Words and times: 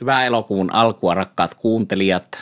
Hyvää 0.00 0.24
elokuun 0.24 0.72
alkua, 0.72 1.14
rakkaat 1.14 1.54
kuuntelijat. 1.54 2.38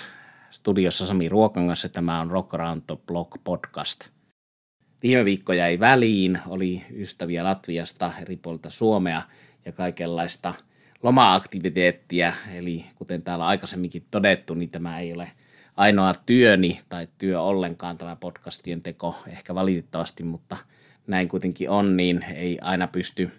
Studiossa 0.50 1.06
Sami 1.06 1.28
Ruokangas 1.28 1.82
ja 1.82 1.88
tämä 1.88 2.20
on 2.20 2.30
Rock 2.30 2.50
the 2.86 2.96
Block 3.06 3.30
podcast. 3.44 4.08
Viime 5.02 5.24
viikko 5.24 5.52
jäi 5.52 5.80
väliin, 5.80 6.38
oli 6.46 6.84
ystäviä 6.94 7.44
Latviasta, 7.44 8.12
eri 8.22 8.36
puolilta 8.36 8.70
Suomea 8.70 9.22
ja 9.64 9.72
kaikenlaista 9.72 10.54
loma-aktiviteettia. 11.02 12.32
Eli 12.54 12.84
kuten 12.94 13.22
täällä 13.22 13.46
aikaisemminkin 13.46 14.06
todettu, 14.10 14.54
niin 14.54 14.70
tämä 14.70 14.98
ei 14.98 15.12
ole 15.12 15.32
ainoa 15.76 16.14
työni 16.26 16.80
tai 16.88 17.08
työ 17.18 17.42
ollenkaan 17.42 17.98
tämä 17.98 18.16
podcastien 18.16 18.82
teko, 18.82 19.22
ehkä 19.26 19.54
valitettavasti, 19.54 20.22
mutta 20.22 20.56
näin 21.06 21.28
kuitenkin 21.28 21.70
on, 21.70 21.96
niin 21.96 22.24
ei 22.34 22.58
aina 22.60 22.86
pysty 22.86 23.30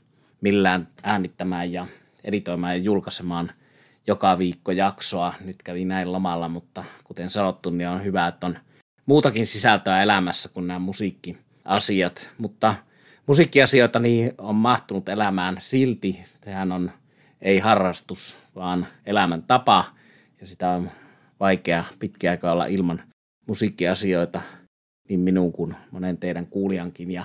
millään 0.41 0.87
äänittämään 1.03 1.71
ja 1.71 1.87
editoimaan 2.23 2.73
ja 2.73 2.83
julkaisemaan– 2.83 3.51
joka 4.07 4.37
viikko 4.37 4.71
jaksoa. 4.71 5.33
Nyt 5.45 5.63
kävi 5.63 5.85
näin 5.85 6.11
lomalla, 6.11 6.49
mutta 6.49 6.83
kuten 7.03 7.29
sanottu, 7.29 7.69
niin 7.69 7.89
on 7.89 8.03
hyvä, 8.03 8.27
että 8.27 8.47
on 8.47 8.57
muutakin 9.05 9.47
sisältöä 9.47 10.03
elämässä 10.03 10.49
kuin 10.49 10.67
nämä 10.67 10.79
musiikkiasiat. 10.79 12.29
Mutta 12.37 12.75
musiikkiasioita 13.27 13.99
niin 13.99 14.33
on 14.37 14.55
mahtunut 14.55 15.09
elämään 15.09 15.57
silti. 15.59 16.23
Sehän 16.45 16.71
on 16.71 16.91
ei 17.41 17.59
harrastus, 17.59 18.37
vaan 18.55 18.87
elämäntapa. 19.05 19.85
Ja 20.39 20.47
sitä 20.47 20.69
on 20.69 20.91
vaikea 21.39 21.83
aikaa 22.29 22.51
olla 22.51 22.65
ilman 22.65 23.01
musiikkiasioita 23.47 24.41
niin 25.09 25.19
minun 25.19 25.51
kuin 25.51 25.75
monen 25.91 26.17
teidän 26.17 26.47
kuulijankin. 26.47 27.11
Ja 27.11 27.23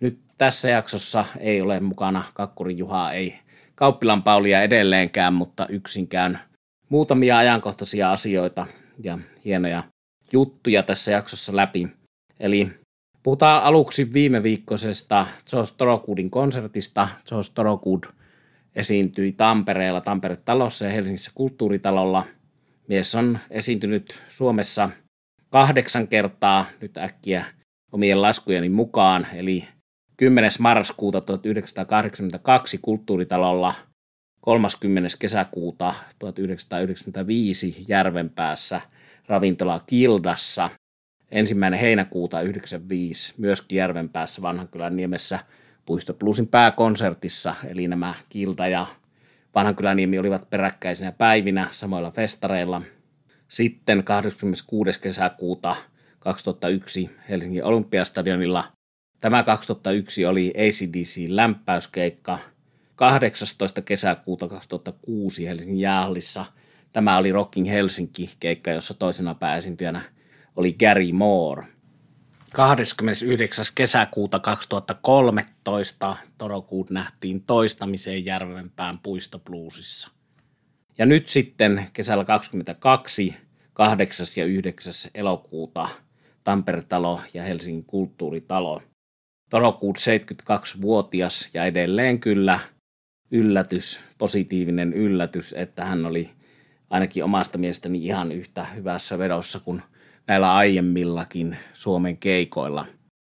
nyt 0.00 0.20
tässä 0.38 0.68
jaksossa 0.68 1.24
ei 1.38 1.60
ole 1.60 1.80
mukana 1.80 2.24
Kakkuri 2.34 2.78
Juha, 2.78 3.12
ei 3.12 3.38
Kauppilan 3.74 4.22
Paulia 4.22 4.62
edelleenkään, 4.62 5.32
mutta 5.32 5.66
yksinkään 5.68 6.38
muutamia 6.88 7.38
ajankohtaisia 7.38 8.12
asioita 8.12 8.66
ja 9.02 9.18
hienoja 9.44 9.82
juttuja 10.32 10.82
tässä 10.82 11.10
jaksossa 11.10 11.56
läpi. 11.56 11.88
Eli 12.40 12.68
puhutaan 13.22 13.62
aluksi 13.62 14.12
viime 14.12 14.42
viikkoisesta 14.42 15.26
Joe 15.52 15.64
Torogoodin 15.76 16.30
konsertista. 16.30 17.08
Joe 17.30 17.40
Torogood 17.54 18.04
esiintyi 18.76 19.32
Tampereella, 19.32 20.00
Tampere-talossa 20.00 20.84
ja 20.84 20.90
Helsingissä 20.90 21.30
kulttuuritalolla. 21.34 22.26
Mies 22.88 23.14
on 23.14 23.38
esiintynyt 23.50 24.18
Suomessa 24.28 24.90
kahdeksan 25.50 26.08
kertaa 26.08 26.66
nyt 26.80 26.96
äkkiä 26.96 27.44
omien 27.92 28.22
laskujeni 28.22 28.68
mukaan, 28.68 29.26
eli 29.34 29.64
10. 30.16 30.50
marraskuuta 30.58 31.20
1982 31.20 32.78
kulttuuritalolla 32.82 33.74
30. 34.40 35.08
kesäkuuta 35.18 35.94
1995 36.18 37.84
Järvenpäässä 37.88 38.80
ravintola 39.28 39.80
Kildassa. 39.86 40.70
Ensimmäinen 41.30 41.80
heinäkuuta 41.80 42.36
1995 42.36 43.34
myöskin 43.38 43.76
Järvenpäässä 43.76 44.42
Vanhankylän 44.42 44.96
niemessä 44.96 45.38
Puisto 45.86 46.14
Plusin 46.14 46.48
pääkonsertissa, 46.48 47.54
eli 47.68 47.88
nämä 47.88 48.14
Kilda 48.28 48.68
ja 48.68 48.86
Vanhankylän 49.54 49.98
olivat 50.20 50.50
peräkkäisinä 50.50 51.12
päivinä 51.12 51.68
samoilla 51.70 52.10
festareilla. 52.10 52.82
Sitten 53.48 54.04
26. 54.04 55.00
kesäkuuta 55.00 55.76
2001 56.18 57.10
Helsingin 57.28 57.64
Olympiastadionilla 57.64 58.72
Tämä 59.22 59.42
2001 59.42 60.26
oli 60.26 60.52
ACDC 60.56 61.24
lämpäyskeikka 61.28 62.38
18. 62.94 63.82
kesäkuuta 63.82 64.48
2006 64.48 65.46
Helsingin 65.46 65.80
jäähallissa. 65.80 66.44
Tämä 66.92 67.16
oli 67.16 67.32
Rocking 67.32 67.70
Helsinki-keikka, 67.70 68.70
jossa 68.70 68.94
toisena 68.94 69.34
pääesiintyjänä 69.34 70.02
oli 70.56 70.72
Gary 70.72 71.12
Moore. 71.12 71.66
29. 72.54 73.64
kesäkuuta 73.74 74.38
2013 74.38 76.16
Torokuut 76.38 76.90
nähtiin 76.90 77.42
toistamiseen 77.42 78.24
Järvenpään 78.24 78.98
puistopluusissa. 78.98 80.08
Ja 80.98 81.06
nyt 81.06 81.28
sitten 81.28 81.86
kesällä 81.92 82.24
22, 82.24 83.34
8. 83.72 84.26
ja 84.36 84.44
9. 84.44 84.92
elokuuta 85.14 85.88
Tampere-talo 86.44 87.20
ja 87.34 87.42
Helsingin 87.42 87.84
kulttuuritalo– 87.84 88.82
Torokuut 89.52 89.98
72-vuotias 89.98 91.50
ja 91.54 91.64
edelleen 91.64 92.20
kyllä 92.20 92.60
yllätys, 93.30 94.00
positiivinen 94.18 94.92
yllätys, 94.92 95.54
että 95.58 95.84
hän 95.84 96.06
oli 96.06 96.30
ainakin 96.90 97.24
omasta 97.24 97.58
mielestäni 97.58 98.04
ihan 98.04 98.32
yhtä 98.32 98.64
hyvässä 98.64 99.18
vedossa 99.18 99.60
kuin 99.60 99.82
näillä 100.26 100.54
aiemmillakin 100.54 101.56
Suomen 101.72 102.16
keikoilla. 102.16 102.86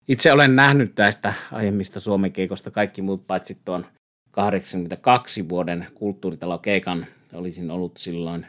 Itse 0.07 0.31
olen 0.31 0.55
nähnyt 0.55 0.95
tästä 0.95 1.33
aiemmista 1.51 1.99
Suomen 1.99 2.31
keikosta 2.31 2.71
kaikki 2.71 3.01
muut 3.01 3.27
paitsi 3.27 3.57
tuon 3.65 3.85
82 4.31 5.49
vuoden 5.49 5.87
kulttuuritalokeikan. 5.93 7.05
Olisin 7.33 7.71
ollut 7.71 7.97
silloin 7.97 8.45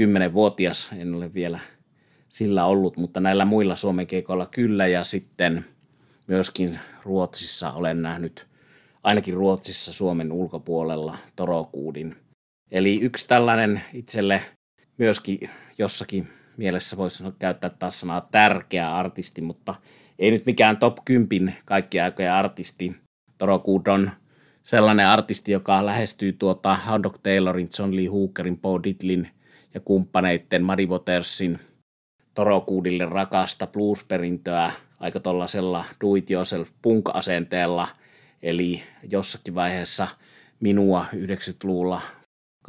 10-vuotias, 0.00 0.90
en 0.98 1.14
ole 1.14 1.34
vielä 1.34 1.58
sillä 2.28 2.64
ollut, 2.64 2.96
mutta 2.96 3.20
näillä 3.20 3.44
muilla 3.44 3.76
Suomen 3.76 4.06
keikoilla 4.06 4.46
kyllä 4.46 4.86
ja 4.86 5.04
sitten– 5.04 5.64
myöskin 6.30 6.78
Ruotsissa 7.04 7.72
olen 7.72 8.02
nähnyt, 8.02 8.46
ainakin 9.02 9.34
Ruotsissa 9.34 9.92
Suomen 9.92 10.32
ulkopuolella 10.32 11.16
Torokuudin. 11.36 12.16
Eli 12.70 13.00
yksi 13.00 13.28
tällainen 13.28 13.80
itselle 13.92 14.42
myöskin 14.98 15.50
jossakin 15.78 16.28
mielessä 16.56 16.96
voisi 16.96 17.24
käyttää 17.38 17.70
taas 17.70 18.00
sanaa 18.00 18.28
tärkeä 18.30 18.96
artisti, 18.96 19.40
mutta 19.40 19.74
ei 20.18 20.30
nyt 20.30 20.46
mikään 20.46 20.76
top 20.76 20.96
10 21.04 21.54
kaikki 21.64 22.00
aikojen 22.00 22.32
artisti. 22.32 22.96
Torokuud 23.38 23.86
on 23.86 24.10
sellainen 24.62 25.06
artisti, 25.06 25.52
joka 25.52 25.86
lähestyy 25.86 26.32
tuota 26.32 26.76
Hound 26.76 27.04
Taylorin, 27.22 27.68
John 27.78 27.96
Lee 27.96 28.06
Hookerin, 28.06 28.58
Bo 28.58 28.82
Diddlin 28.82 29.28
ja 29.74 29.80
kumppaneiden 29.80 30.64
Muddy 30.64 30.86
Watersin 30.86 31.58
Torokuudille 32.34 33.06
rakasta 33.06 33.66
bluesperintöä 33.66 34.72
aika 35.00 35.20
tuollaisella 35.20 35.84
do-it-yourself 36.00 36.70
punk-asenteella, 36.82 37.88
eli 38.42 38.82
jossakin 39.10 39.54
vaiheessa 39.54 40.08
minua 40.60 41.06
90-luvulla, 41.14 42.00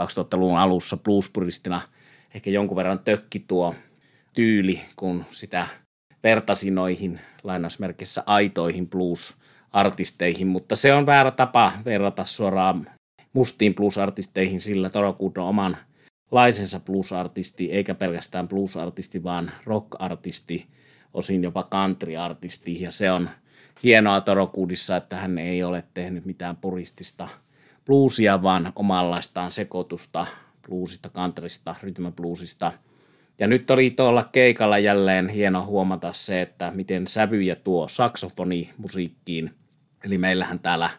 2000-luvun 0.02 0.58
alussa 0.58 0.98
bluespuristina 0.98 1.82
ehkä 2.36 2.50
jonkun 2.50 2.78
verran 2.78 3.00
tökki 3.00 3.40
tuo 3.40 3.76
tyyli, 4.34 4.82
kun 4.96 5.26
sitä 5.32 5.68
vertasi 6.24 6.72
noihin 6.72 7.20
lainausmerkissä 7.44 8.24
aitoihin 8.26 8.90
blues-artisteihin, 8.90 10.48
mutta 10.48 10.76
se 10.76 10.94
on 10.94 11.06
väärä 11.06 11.32
tapa 11.32 11.72
verrata 11.86 12.26
suoraan 12.26 12.88
mustiin 13.34 13.76
blues-artisteihin, 13.76 14.60
sillä 14.60 14.90
Torokud 14.90 15.38
on 15.38 15.48
oman 15.48 15.78
laisensa 16.32 16.80
blues-artisti, 16.80 17.72
eikä 17.72 17.96
pelkästään 17.96 18.48
blues-artisti, 18.48 19.24
vaan 19.24 19.52
rock-artisti, 19.66 20.68
osin 21.14 21.44
jopa 21.44 21.68
country-artisti, 21.72 22.82
ja 22.82 22.92
se 22.92 23.12
on 23.12 23.30
hienoa 23.84 24.22
Torokuudissa, 24.22 24.98
että 24.98 25.16
hän 25.16 25.38
ei 25.38 25.64
ole 25.64 25.84
tehnyt 25.94 26.26
mitään 26.26 26.56
puristista 26.56 27.28
bluesia, 27.86 28.44
vaan 28.44 28.74
omanlaistaan 28.76 29.52
sekoitusta 29.52 30.26
bluesista, 30.68 31.10
countrysta, 31.10 31.76
rytmäbluesista. 31.84 32.72
Ja 33.40 33.48
nyt 33.48 33.72
oli 33.72 33.90
tuolla 33.90 34.24
keikalla 34.24 34.78
jälleen 34.78 35.30
hieno 35.30 35.66
huomata 35.66 36.14
se, 36.14 36.42
että 36.42 36.72
miten 36.76 37.08
sävyjä 37.08 37.56
tuo 37.56 37.88
saksofoni 37.88 38.70
musiikkiin. 38.78 39.52
Eli 40.06 40.18
meillähän 40.18 40.60
täällä 40.60 40.90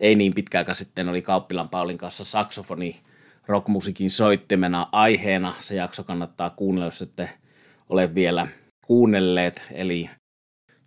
ei 0.00 0.14
niin 0.14 0.34
pitkä 0.34 0.58
aika 0.58 0.74
sitten 0.74 1.08
oli 1.08 1.22
Kauppilan 1.22 1.68
Paulin 1.68 1.98
kanssa 1.98 2.24
saksofoni 2.24 3.00
rockmusiikin 3.46 4.10
soittimena 4.10 4.88
aiheena. 4.92 5.54
Se 5.60 5.74
jakso 5.74 6.04
kannattaa 6.04 6.50
kuunnella, 6.50 6.86
jos 6.86 7.02
ette 7.02 7.30
ole 7.88 8.14
vielä 8.14 8.46
kuunnelleet. 8.86 9.62
Eli 9.70 10.10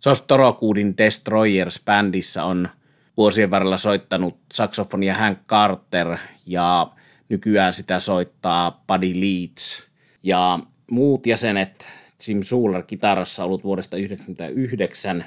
Josh 0.06 0.24
Torokuudin 0.26 0.94
Destroyers-bändissä 0.98 2.44
on 2.44 2.68
vuosien 3.16 3.50
varrella 3.50 3.76
soittanut 3.76 4.38
saksofonia 4.54 5.14
Hank 5.14 5.38
Carter 5.48 6.16
ja 6.46 6.90
nykyään 7.28 7.74
sitä 7.74 8.00
soittaa 8.00 8.84
Buddy 8.88 9.12
Leeds. 9.20 9.86
Ja 10.22 10.58
muut 10.90 11.26
jäsenet, 11.26 11.86
Jim 12.28 12.42
Suuler 12.42 12.82
kitarassa 12.82 13.44
ollut 13.44 13.64
vuodesta 13.64 13.96
1999, 13.96 15.24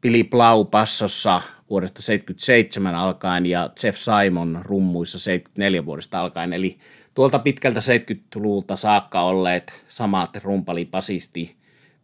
Billy 0.00 0.24
Blau 0.24 0.64
passossa 0.64 1.42
vuodesta 1.70 2.02
77 2.02 2.94
alkaen 2.94 3.46
ja 3.46 3.70
Jeff 3.84 3.98
Simon 3.98 4.60
rummuissa 4.62 5.18
74 5.18 5.84
vuodesta 5.84 6.20
alkaen. 6.20 6.52
Eli 6.52 6.78
tuolta 7.14 7.38
pitkältä 7.38 7.80
70-luvulta 7.80 8.76
saakka 8.76 9.20
olleet 9.20 9.84
samat 9.88 10.36
rumpali, 10.36 10.84
basisti, 10.84 11.61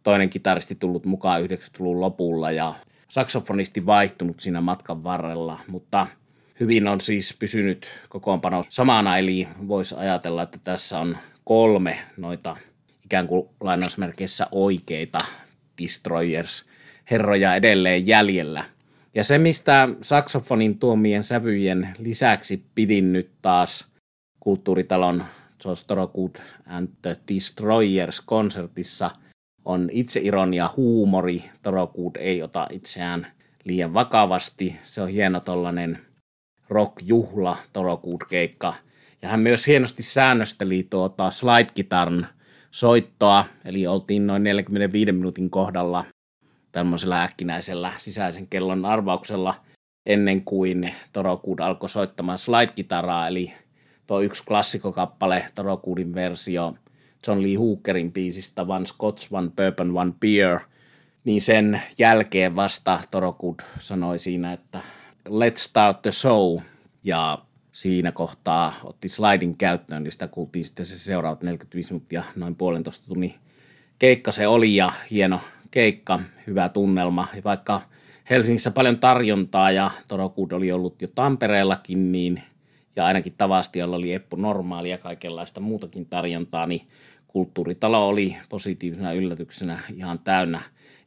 toinen 0.09 0.29
kitaristi 0.29 0.75
tullut 0.75 1.05
mukaan 1.05 1.41
90-luvun 1.41 2.01
lopulla 2.01 2.51
ja 2.51 2.73
saksofonisti 3.07 3.85
vaihtunut 3.85 4.39
siinä 4.39 4.61
matkan 4.61 5.03
varrella, 5.03 5.59
mutta 5.67 6.07
hyvin 6.59 6.87
on 6.87 7.01
siis 7.01 7.35
pysynyt 7.39 7.87
kokoonpano 8.09 8.63
samana, 8.69 9.17
eli 9.17 9.47
voisi 9.67 9.95
ajatella, 9.95 10.43
että 10.43 10.59
tässä 10.63 10.99
on 10.99 11.17
kolme 11.43 11.99
noita 12.17 12.57
ikään 13.05 13.27
kuin 13.27 13.49
lainausmerkeissä 13.61 14.47
oikeita 14.51 15.25
destroyers 15.81 16.65
herroja 17.11 17.55
edelleen 17.55 18.07
jäljellä. 18.07 18.63
Ja 19.15 19.23
se, 19.23 19.37
mistä 19.37 19.89
saksofonin 20.01 20.79
tuomien 20.79 21.23
sävyjen 21.23 21.89
lisäksi 21.97 22.63
pidin 22.75 23.13
nyt 23.13 23.31
taas 23.41 23.87
kulttuuritalon 24.39 25.23
George 25.63 25.81
Thorogood 25.87 26.35
and 26.65 26.89
the 27.01 27.17
Destroyers 27.33 28.21
konsertissa, 28.21 29.11
on 29.69 29.89
itseironia, 29.91 30.69
huumori. 30.77 31.43
Thorogood 31.63 32.15
ei 32.15 32.43
ota 32.43 32.67
itseään 32.71 33.27
liian 33.63 33.93
vakavasti. 33.93 34.75
Se 34.81 35.01
on 35.01 35.09
hieno 35.09 35.39
tollanen 35.39 35.97
rock-juhla, 36.69 37.57
Thorogood-keikka. 37.73 38.73
Ja 39.21 39.29
hän 39.29 39.39
myös 39.39 39.67
hienosti 39.67 40.03
säännösteli 40.03 40.87
tuota 40.89 41.31
slide 41.31 42.27
soittoa, 42.71 43.45
eli 43.65 43.87
oltiin 43.87 44.27
noin 44.27 44.43
45 44.43 45.11
minuutin 45.11 45.49
kohdalla 45.49 46.05
tämmöisellä 46.71 47.23
äkkinäisellä 47.23 47.91
sisäisen 47.97 48.47
kellon 48.47 48.85
arvauksella 48.85 49.53
ennen 50.05 50.43
kuin 50.43 50.91
Torokud 51.13 51.59
alkoi 51.59 51.89
soittamaan 51.89 52.37
slide-kitaraa, 52.37 53.27
eli 53.27 53.53
tuo 54.07 54.21
yksi 54.21 54.43
klassikokappale, 54.45 55.45
Torokudin 55.55 56.13
versio 56.13 56.73
John 57.27 57.41
Lee 57.41 57.55
Hookerin 57.55 58.11
biisistä 58.11 58.61
One 58.61 58.85
Scotch, 58.85 59.33
One 59.33 59.49
Bourbon, 59.55 59.97
One 59.97 60.13
Beer, 60.19 60.59
niin 61.23 61.41
sen 61.41 61.81
jälkeen 61.97 62.55
vasta 62.55 62.99
Torokud 63.11 63.59
sanoi 63.79 64.19
siinä, 64.19 64.53
että 64.53 64.79
let's 65.29 65.57
start 65.57 66.01
the 66.01 66.11
show, 66.11 66.59
ja 67.03 67.41
siinä 67.71 68.11
kohtaa 68.11 68.73
otti 68.83 69.09
slidin 69.09 69.57
käyttöön, 69.57 70.03
niin 70.03 70.11
sitä 70.11 70.27
kuultiin 70.27 70.65
sitten 70.65 70.85
se 70.85 70.97
seuraavat 70.97 71.43
45 71.43 71.93
minuuttia, 71.93 72.23
noin 72.35 72.55
puolentoista 72.55 73.07
tunnin 73.07 73.33
keikka 73.99 74.31
se 74.31 74.47
oli, 74.47 74.75
ja 74.75 74.91
hieno 75.11 75.39
keikka, 75.71 76.19
hyvä 76.47 76.69
tunnelma. 76.69 77.27
Ja 77.35 77.41
vaikka 77.43 77.81
Helsingissä 78.29 78.71
paljon 78.71 78.99
tarjontaa 78.99 79.71
ja 79.71 79.91
Torokud 80.07 80.51
oli 80.51 80.71
ollut 80.71 81.01
jo 81.01 81.07
Tampereellakin, 81.15 82.11
niin 82.11 82.41
ja 82.99 83.05
ainakin 83.05 83.33
Tavastialla 83.37 83.95
oli 83.95 84.13
Eppu 84.13 84.35
Normaali 84.35 84.89
ja 84.89 84.97
kaikenlaista 84.97 85.59
muutakin 85.59 86.05
tarjontaa, 86.05 86.67
niin 86.67 86.81
kulttuuritalo 87.27 88.07
oli 88.07 88.35
positiivisena 88.49 89.13
yllätyksenä 89.13 89.79
ihan 89.95 90.19
täynnä 90.19 90.61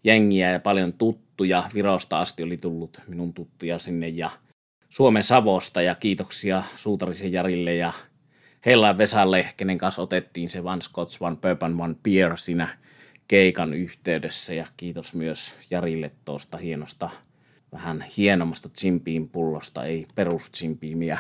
jengiä 0.05 0.51
ja 0.51 0.61
paljon 0.61 0.93
tuttuja. 0.93 1.63
Virosta 1.75 2.21
asti 2.21 2.43
oli 2.43 2.57
tullut 2.57 3.01
minun 3.07 3.35
tuttuja 3.35 3.79
sinne 3.79 4.09
ja 4.09 4.31
Suomen 4.89 5.23
Savosta. 5.23 5.83
Ja 5.83 5.95
kiitoksia 5.95 6.63
Suutarisen 6.77 7.33
Jarille 7.33 7.75
ja 7.75 7.93
Hella 8.67 8.99
Vesalle, 8.99 9.47
kenen 9.57 9.79
kanssa 9.79 10.03
otettiin 10.03 10.49
se 10.49 10.61
One 10.61 10.81
Scots, 10.81 11.23
One 11.23 11.37
Bourbon, 11.37 11.81
One 11.81 11.95
Beer 12.03 12.39
siinä 12.39 12.79
keikan 13.29 13.75
yhteydessä. 13.75 14.55
Ja 14.55 14.67
kiitos 14.77 15.15
myös 15.15 15.57
Jarille 15.71 16.11
tuosta 16.25 16.59
hienosta, 16.59 17.11
vähän 17.73 18.05
hienommasta 18.17 18.69
Zimpiin 18.69 19.29
pullosta, 19.29 19.85
ei 19.85 20.07
peruszimpiimiä 20.15 21.19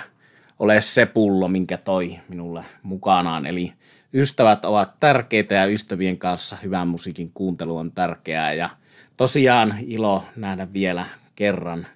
ole 0.62 0.81
se 0.81 1.06
pullo, 1.06 1.49
minkä 1.49 1.79
toi 1.79 2.19
minulle 2.29 2.64
mukanaan. 2.82 3.47
Eli 3.47 3.73
ystävät 4.14 4.64
ovat 4.64 5.00
tärkeitä 5.00 5.55
ja 5.55 5.67
ystävien 5.67 6.19
kanssa 6.19 6.56
hyvän 6.62 6.88
musiikin 6.88 7.31
kuuntelu 7.35 7.76
on 7.76 7.93
tärkeää. 7.93 8.53
Ja 8.53 8.70
tosiaan 9.17 9.75
ilo 9.87 10.25
nähdä 10.37 10.73
vielä 10.73 11.06
kerran 11.35 11.87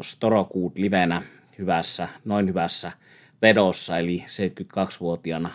Storokuut 0.00 0.78
livenä 0.78 1.22
hyvässä, 1.58 2.08
noin 2.24 2.48
hyvässä 2.48 2.92
vedossa, 3.42 3.98
eli 3.98 4.24
72-vuotiaana 4.26 5.50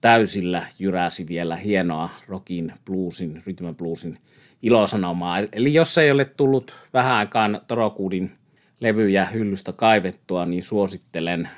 täysillä 0.00 0.66
jyräsi 0.78 1.28
vielä 1.28 1.56
hienoa 1.56 2.08
rockin, 2.28 2.72
bluesin, 2.84 3.42
rhythm 3.46 3.74
bluesin 3.74 4.18
ilosanomaa. 4.62 5.38
Eli 5.52 5.74
jos 5.74 5.98
ei 5.98 6.10
ole 6.10 6.24
tullut 6.24 6.74
vähän 6.94 7.16
aikaan 7.16 7.60
Torokuudin 7.66 8.37
levyjä 8.80 9.24
hyllystä 9.24 9.72
kaivettua, 9.72 10.46
niin 10.46 10.62
suosittelen 10.62 11.48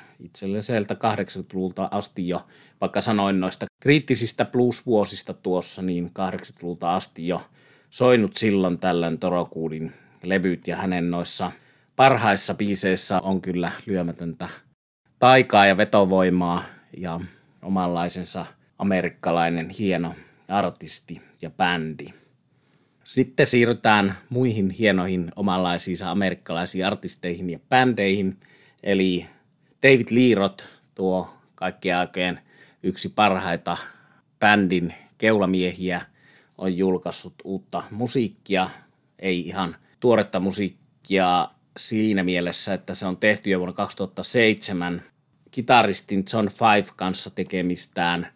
sieltä 0.59 0.93
80-luvulta 0.93 1.87
asti 1.91 2.27
jo, 2.27 2.47
vaikka 2.81 3.01
sanoin 3.01 3.39
noista 3.39 3.65
kriittisistä 3.81 4.45
blues-vuosista 4.45 5.33
tuossa, 5.33 5.81
niin 5.81 6.05
80-luvulta 6.05 6.95
asti 6.95 7.27
jo 7.27 7.41
soinut 7.89 8.37
silloin 8.37 8.79
tällöin 8.79 9.19
Torokuudin 9.19 9.93
levyt 10.23 10.67
ja 10.67 10.75
hänen 10.75 11.11
noissa 11.11 11.51
parhaissa 11.95 12.53
biiseissä 12.53 13.19
on 13.19 13.41
kyllä 13.41 13.71
lyömätöntä 13.85 14.49
taikaa 15.19 15.65
ja 15.65 15.77
vetovoimaa 15.77 16.63
ja 16.97 17.19
omanlaisensa 17.61 18.45
amerikkalainen 18.77 19.69
hieno 19.69 20.15
artisti 20.47 21.21
ja 21.41 21.49
bändi. 21.49 22.20
Sitten 23.11 23.45
siirrytään 23.45 24.17
muihin 24.29 24.69
hienoihin 24.69 25.31
omanlaisiinsa 25.35 26.11
amerikkalaisiin 26.11 26.85
artisteihin 26.85 27.49
ja 27.49 27.59
bändeihin. 27.69 28.37
Eli 28.83 29.25
David 29.83 30.07
Leroth, 30.11 30.63
tuo 30.95 31.33
kaikkien 31.55 31.97
aikojen 31.97 32.39
yksi 32.83 33.09
parhaita 33.09 33.77
bändin 34.39 34.93
keulamiehiä, 35.17 36.01
on 36.57 36.77
julkaissut 36.77 37.33
uutta 37.43 37.83
musiikkia. 37.89 38.69
Ei 39.19 39.39
ihan 39.39 39.75
tuoretta 39.99 40.39
musiikkia 40.39 41.49
siinä 41.77 42.23
mielessä, 42.23 42.73
että 42.73 42.93
se 42.93 43.05
on 43.05 43.17
tehty 43.17 43.49
jo 43.49 43.59
vuonna 43.59 43.73
2007 43.73 45.01
kitaristin 45.51 46.25
John 46.33 46.47
Five 46.47 46.93
kanssa 46.95 47.29
tekemistään 47.29 48.27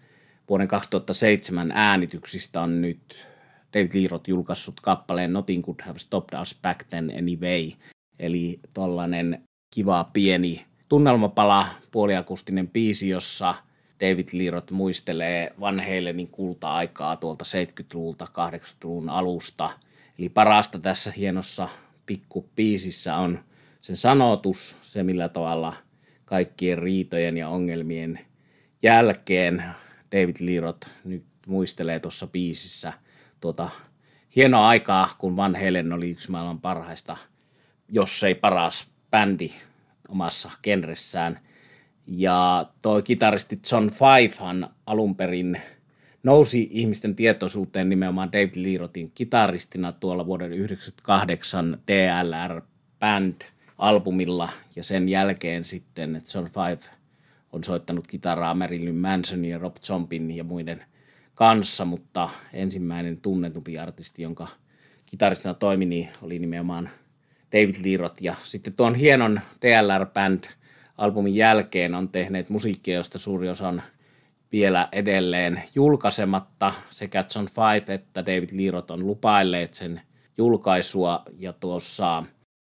vuoden 0.50 0.68
2007 0.68 1.71
äänityksistä 1.71 2.62
on 2.62 2.81
nyt 2.81 3.34
David 3.75 3.92
Leroth 3.94 4.30
julkaissut 4.30 4.80
kappaleen 4.81 5.33
Nothing 5.33 5.63
Could 5.63 5.80
Have 5.81 6.00
Stopped 6.00 6.39
Us 6.42 6.60
Back 6.62 6.83
Then 6.89 7.12
Anyway. 7.18 7.72
Eli 8.19 8.60
tollanen 8.74 9.42
kiva 9.74 10.10
pieni 10.13 10.66
tunnelmapala, 10.89 11.68
puoliakustinen 11.92 12.68
biisi, 12.68 13.10
jossa 13.10 13.56
David 14.00 14.27
Leroth 14.33 14.74
muistelee 14.74 15.54
Van 15.60 15.80
Halenin 15.80 16.27
kulta-aikaa 16.27 17.16
tuolta 17.16 17.45
70-luvulta, 17.45 18.25
80-luvun 18.25 19.10
alusta. 19.10 19.69
Eli 20.19 20.30
parasta 20.30 20.80
tässä 20.80 21.12
hienossa 21.18 21.69
pikku 22.06 22.50
biisissä 22.56 23.16
on 23.16 23.39
sen 23.81 23.95
sanotus, 23.95 24.78
se 24.81 25.04
millä 25.04 25.30
tavalla 25.30 25.74
kaikkien 26.25 26.78
riitojen 26.78 27.38
ja 27.38 27.50
ongelmien 27.50 28.19
jälkeen 28.83 29.63
David 30.12 30.36
Leroth 30.39 30.88
nyt 31.04 31.26
muistelee 31.47 31.99
tuossa 31.99 32.28
biisissä– 32.28 32.94
tuota, 33.45 33.69
hienoa 34.35 34.68
aikaa, 34.68 35.16
kun 35.18 35.37
Van 35.37 35.56
Helen 35.56 35.94
oli 35.94 36.09
yksi 36.09 36.31
maailman 36.31 36.61
parhaista, 36.61 37.18
jos 37.90 38.23
ei 38.23 38.35
paras 38.35 38.87
bändi 39.11 39.52
omassa 40.09 40.52
genressään. 40.64 41.40
Ja 42.07 42.66
tuo 42.81 43.02
kitaristi 43.02 43.59
John 43.71 43.90
Fivehan 43.90 44.69
alun 44.85 45.16
perin 45.16 45.61
nousi 46.23 46.68
ihmisten 46.71 47.16
tietoisuuteen 47.16 47.90
nimenomaan 47.90 48.31
David 48.31 48.54
Leerothin 48.56 49.11
kitaristina 49.16 49.92
tuolla 49.92 50.25
vuoden 50.25 50.49
1998 50.49 51.78
DLR 51.87 52.61
Band 52.99 53.42
albumilla 53.78 54.49
ja 54.75 54.83
sen 54.83 55.09
jälkeen 55.09 55.64
sitten 55.64 56.21
John 56.33 56.47
Five 56.47 56.92
on 57.52 57.64
soittanut 57.64 58.07
kitaraa 58.07 58.54
Marilyn 58.54 58.95
Mansonin 58.95 59.52
ja 59.52 59.57
Rob 59.57 59.75
Zombin 59.75 60.35
ja 60.35 60.44
muiden– 60.44 60.83
kanssa, 61.35 61.85
mutta 61.85 62.30
ensimmäinen 62.54 63.21
tunnetumpi 63.21 63.80
artisti, 63.80 64.21
jonka 64.21 64.47
kitaristina 65.06 65.54
toimi, 65.54 65.85
niin 65.85 66.09
oli 66.21 66.39
nimenomaan 66.39 66.89
David 67.51 67.75
Lirot. 67.83 68.21
Ja 68.21 68.35
sitten 68.44 68.73
tuon 68.73 68.95
hienon 68.95 69.42
DLR 69.61 70.06
Band 70.06 70.44
albumin 70.97 71.35
jälkeen 71.35 71.95
on 71.95 72.09
tehneet 72.09 72.49
musiikkia, 72.49 72.95
josta 72.95 73.18
suuri 73.18 73.49
osa 73.49 73.68
on 73.68 73.81
vielä 74.51 74.89
edelleen 74.92 75.63
julkaisematta. 75.75 76.73
Sekä 76.89 77.25
John 77.35 77.47
Five 77.47 77.94
että 77.94 78.25
David 78.25 78.49
Lirot 78.51 78.92
on 78.92 79.07
lupailleet 79.07 79.73
sen 79.73 80.01
julkaisua 80.37 81.23
ja 81.39 81.54
tuossa 81.54 82.23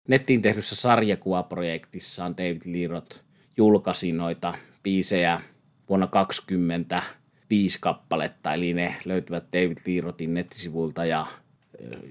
nettiin 0.08 0.42
tehdyssä 0.42 0.76
sarjakuvaprojektissaan 0.76 2.36
David 2.36 2.62
Lirot 2.64 3.24
julkaisi 3.56 4.12
noita 4.12 4.54
biisejä 4.82 5.40
vuonna 5.88 6.06
2020 6.06 7.19
viisi 7.50 7.78
kappaletta, 7.80 8.54
eli 8.54 8.74
ne 8.74 8.94
löytyvät 9.04 9.44
David 9.52 9.76
Leerotin 9.86 10.34
nettisivuilta 10.34 11.04
ja 11.04 11.26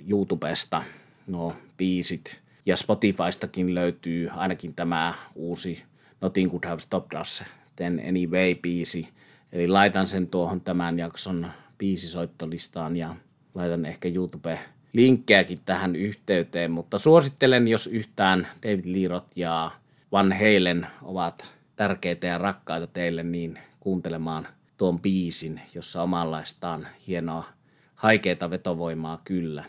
YouTubesta 0.09 0.83
nuo 1.27 1.55
biisit. 1.77 2.41
Ja 2.65 2.77
Spotifystakin 2.77 3.75
löytyy 3.75 4.29
ainakin 4.35 4.75
tämä 4.75 5.13
uusi 5.35 5.83
Nothing 6.21 6.51
Could 6.51 6.65
Have 6.65 6.79
Stopped 6.79 7.21
Us, 7.21 7.43
Then 7.75 7.99
Anyway-biisi. 7.99 9.07
Eli 9.51 9.67
laitan 9.67 10.07
sen 10.07 10.27
tuohon 10.27 10.61
tämän 10.61 10.99
jakson 10.99 11.47
biisisoittolistaan 11.77 12.97
ja 12.97 13.15
laitan 13.55 13.85
ehkä 13.85 14.07
YouTube-linkkejäkin 14.07 15.59
tähän 15.65 15.95
yhteyteen, 15.95 16.71
mutta 16.71 16.99
suosittelen, 16.99 17.67
jos 17.67 17.87
yhtään 17.87 18.47
David 18.63 18.85
Leeroth 18.85 19.37
ja 19.37 19.71
Van 20.11 20.31
Halen 20.31 20.87
ovat 21.01 21.55
tärkeitä 21.75 22.27
ja 22.27 22.37
rakkaita 22.37 22.87
teille, 22.87 23.23
niin 23.23 23.59
kuuntelemaan 23.79 24.47
tuon 24.79 25.01
biisin, 25.01 25.61
jossa 25.75 26.03
omanlaistaan 26.03 26.87
hienoa 27.07 27.45
haikeita 27.95 28.49
vetovoimaa 28.49 29.21
kyllä. 29.23 29.63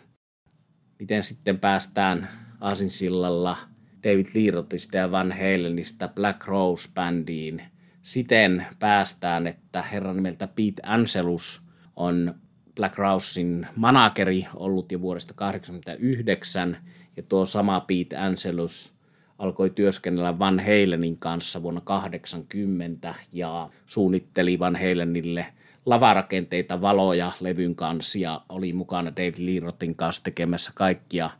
Miten 0.98 1.22
sitten 1.22 1.58
päästään 1.58 2.28
Aasinsillalla 2.60 3.56
David 4.02 4.26
Leerotista 4.34 4.96
ja 4.96 5.10
Van 5.10 5.32
Halenista 5.32 6.08
Black 6.08 6.46
Rose-bändiin. 6.46 7.62
Siten 8.02 8.66
päästään, 8.78 9.46
että 9.46 9.82
herran 9.82 10.16
nimeltä 10.16 10.46
Pete 10.46 10.82
Angelus 10.82 11.66
on 11.96 12.34
Black 12.76 12.98
Rosein 12.98 13.66
manakeri 13.76 14.46
ollut 14.54 14.92
jo 14.92 15.00
vuodesta 15.00 15.34
1989, 15.34 16.76
ja 17.16 17.22
tuo 17.22 17.44
sama 17.44 17.80
Pete 17.80 18.16
Angelus 18.16 18.99
alkoi 19.40 19.70
työskennellä 19.70 20.38
Van 20.38 20.60
Halenin 20.60 21.18
kanssa 21.18 21.62
vuonna 21.62 21.80
80 21.80 23.14
ja 23.32 23.68
suunnitteli 23.86 24.58
Van 24.58 24.76
Halenille 24.76 25.46
lavarakenteita, 25.86 26.80
valoja 26.80 27.32
levyn 27.40 27.74
kanssa 27.74 28.18
ja 28.18 28.42
oli 28.48 28.72
mukana 28.72 29.10
David 29.16 29.34
Leerotin 29.38 29.94
kanssa 29.94 30.22
tekemässä 30.24 30.72
kaikkia 30.74 31.30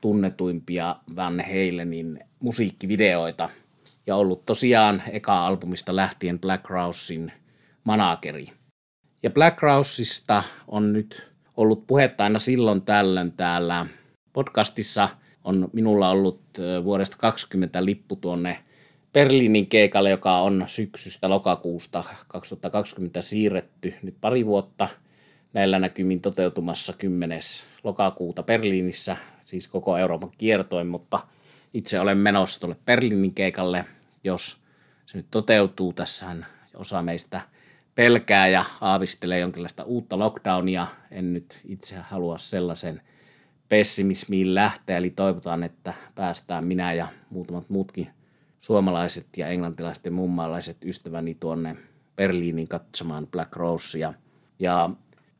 tunnetuimpia 0.00 0.96
Van 1.16 1.42
Halenin 1.46 2.20
musiikkivideoita 2.40 3.50
ja 4.06 4.16
ollut 4.16 4.46
tosiaan 4.46 5.02
eka 5.10 5.46
albumista 5.46 5.96
lähtien 5.96 6.38
Black 6.38 6.70
Rousein 6.70 7.32
manakeri. 7.84 8.46
Ja 9.22 9.30
Black 9.30 9.62
Rouseista 9.62 10.42
on 10.68 10.92
nyt 10.92 11.32
ollut 11.56 11.86
puhetta 11.86 12.24
aina 12.24 12.38
silloin 12.38 12.82
tällöin 12.82 13.32
täällä 13.32 13.86
podcastissa. 14.32 15.08
On 15.46 15.68
minulla 15.72 16.10
ollut 16.10 16.40
vuodesta 16.84 17.16
20 17.16 17.84
lippu 17.84 18.16
tuonne 18.16 18.58
Berliinin 19.12 19.66
keikalle, 19.66 20.10
joka 20.10 20.38
on 20.38 20.64
syksystä 20.66 21.28
lokakuusta 21.28 22.04
2020 22.28 23.22
siirretty 23.22 23.94
nyt 24.02 24.14
pari 24.20 24.46
vuotta 24.46 24.88
näillä 25.52 25.78
näkymin 25.78 26.20
toteutumassa 26.20 26.92
10. 26.92 27.40
lokakuuta 27.84 28.42
Berliinissä, 28.42 29.16
siis 29.44 29.68
koko 29.68 29.98
Euroopan 29.98 30.30
kiertoin, 30.38 30.86
mutta 30.86 31.20
itse 31.74 32.00
olen 32.00 32.18
menossa 32.18 32.60
tuolle 32.60 32.76
Berliinin 32.86 33.34
keikalle, 33.34 33.84
jos 34.24 34.60
se 35.06 35.18
nyt 35.18 35.26
toteutuu. 35.30 35.92
Tässähän 35.92 36.46
osa 36.74 37.02
meistä– 37.02 37.40
pelkää 37.96 38.48
ja 38.48 38.64
aavistelee 38.80 39.40
jonkinlaista 39.40 39.84
uutta 39.84 40.18
lockdownia. 40.18 40.86
En 41.10 41.32
nyt 41.32 41.60
itse 41.64 41.96
halua 41.96 42.38
sellaisen 42.38 43.02
pessimismiin 43.68 44.54
lähteä, 44.54 44.96
eli 44.96 45.10
toivotaan, 45.10 45.62
että 45.62 45.94
päästään 46.14 46.64
minä 46.64 46.92
ja 46.92 47.08
muutamat 47.30 47.70
muutkin 47.70 48.08
suomalaiset 48.60 49.26
ja 49.36 49.48
englantilaiset 49.48 50.04
ja 50.04 50.10
mummaalaiset 50.10 50.76
ystäväni 50.84 51.34
tuonne 51.34 51.76
Berliinin 52.16 52.68
katsomaan 52.68 53.26
Black 53.26 53.56
Rosea. 53.56 54.12
Ja 54.58 54.90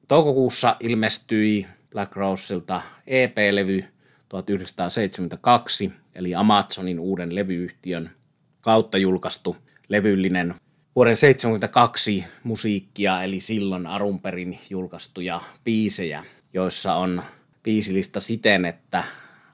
toukokuussa 0.09 0.77
ilmestyi 0.81 1.67
Black 1.91 2.17
Roseilta 2.17 2.83
EP-levy 3.07 3.85
1972, 4.29 5.93
eli 6.15 6.35
Amazonin 6.35 7.01
uuden 7.01 7.35
levyyhtiön 7.35 8.11
kautta 8.61 8.99
julkaistu 8.99 9.57
levyllinen 9.89 10.55
vuoden 10.97 11.17
72 11.17 12.25
musiikkia, 12.45 13.23
eli 13.23 13.41
silloin 13.41 13.87
arun 13.87 14.21
perin 14.21 14.59
julkaistuja 14.71 15.41
biisejä, 15.65 16.25
joissa 16.53 16.95
on 16.95 17.23
biisilista 17.67 18.21
siten, 18.21 18.65
että 18.65 19.05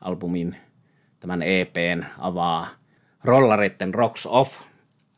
albumin 0.00 0.57
tämän 1.21 1.42
EPn 1.42 2.04
avaa 2.19 2.69
Rollareitten 3.25 3.95
Rocks 3.95 4.26
Off, 4.26 4.61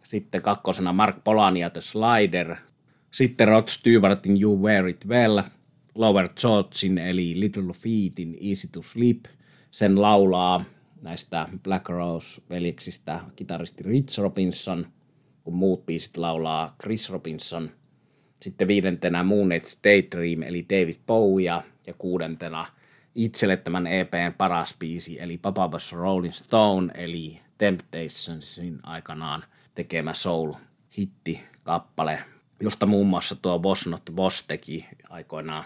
sitten 0.03 0.43
kakkosena 0.43 0.93
Mark 0.93 1.17
Polania 1.25 1.71
The 1.71 1.81
Slider, 1.81 2.57
sitten 3.11 3.49
Rod 3.49 3.69
Stewartin 3.69 4.43
You 4.43 4.63
Wear 4.63 4.87
It 4.87 5.09
Well, 5.09 5.43
Lower 5.95 6.29
Georgein 6.41 6.99
eli 6.99 7.41
Little 7.41 7.73
Feetin 7.73 8.37
Easy 8.49 8.69
to 8.73 8.83
Sleep, 8.83 9.25
sen 9.71 10.03
laulaa 10.03 10.65
näistä 11.03 11.49
Black 11.63 11.89
Rose-veljeksistä 11.89 13.21
kitaristi 13.37 13.83
Rich 13.83 14.19
Robinson– 14.19 14.87
kun 15.45 15.57
muut 15.57 15.87
biisit 15.87 16.17
laulaa 16.17 16.77
Chris 16.83 17.11
Robinson. 17.11 17.71
Sitten 18.41 18.69
viidentenä 18.69 19.23
Moon 19.23 19.53
Age 19.53 19.69
Daydream 19.85 20.43
eli 20.43 20.67
David 20.71 20.97
Bowie 21.07 21.63
ja 21.87 21.95
kuudentena 21.99 22.67
itselle 23.15 23.57
tämän 23.57 23.87
EPn 23.87 24.35
paras 24.39 24.75
biisi 24.79 25.21
eli 25.21 25.39
Papa 25.39 25.69
Was 25.69 25.93
Rolling 25.93 26.35
Stone 26.35 26.93
eli 26.95 27.41
Temptationsin 27.59 28.81
aikanaan 28.83 29.45
tekemä 29.75 30.15
soul-hitti 30.15 31.41
kappale, 31.65 32.25
josta 32.61 32.87
muun 32.87 33.07
muassa 33.07 33.37
tuo 33.37 33.59
Boss 33.59 33.87
Not 33.87 34.03
Boss 34.15 34.47
teki 34.47 34.89
aikoinaan 35.09 35.65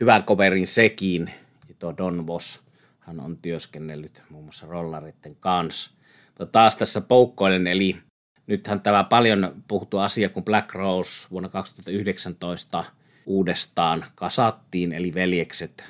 hyvän 0.00 0.24
coverin 0.24 0.66
sekin. 0.66 1.30
Ja 1.68 1.74
tuo 1.78 1.94
Don 1.96 2.26
Boss, 2.26 2.66
hän 3.00 3.20
on 3.20 3.36
työskennellyt 3.36 4.22
muun 4.30 4.44
muassa 4.44 4.66
rollaritten 4.66 5.36
kanssa. 5.36 5.90
Mutta 6.28 6.46
taas 6.46 6.76
tässä 6.76 7.00
poukkoilen, 7.00 7.66
eli 7.66 7.96
nythän 8.46 8.80
tämä 8.80 9.04
paljon 9.04 9.62
puhuttu 9.68 9.98
asia, 9.98 10.28
kun 10.28 10.44
Black 10.44 10.74
Rose 10.74 11.30
vuonna 11.30 11.48
2019 11.48 12.84
uudestaan 13.26 14.04
kasattiin, 14.14 14.92
eli 14.92 15.14
veljekset, 15.14 15.84